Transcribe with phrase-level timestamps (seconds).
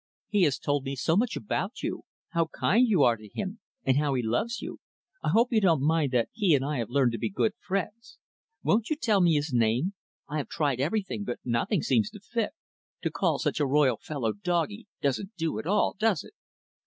[0.29, 3.97] "He has told me so much about you how kind you are to him, and
[3.97, 4.79] how he loves you.
[5.21, 8.17] I hope you don't mind that he and I have learned to be good friends.
[8.63, 9.93] Won't you tell me his name?
[10.27, 12.53] I have tried everything, but nothing seems to fit.
[13.03, 16.33] To call such a royal fellow, 'doggie', doesn't do at all, does it?"